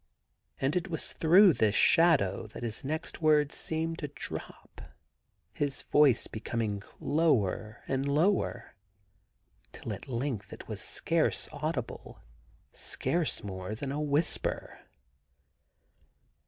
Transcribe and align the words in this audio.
And 0.59 0.75
it 0.75 0.87
was 0.89 1.13
through 1.13 1.53
this 1.53 1.75
shadow 1.75 2.47
that 2.47 2.63
his 2.63 2.83
next 2.83 3.21
words 3.21 3.53
seemed 3.53 3.99
to 3.99 4.07
drop, 4.07 4.81
his 5.53 5.83
voice 5.83 6.25
becoming 6.25 6.81
lower 6.99 7.83
and 7.87 8.07
lower, 8.09 8.73
till 9.71 9.93
at 9.93 10.07
length 10.07 10.51
it 10.51 10.67
was 10.67 10.81
scarce 10.81 11.47
audible, 11.51 12.19
scarce 12.71 13.43
more 13.43 13.75
than 13.75 13.91
a 13.91 14.01
whisper. 14.01 14.79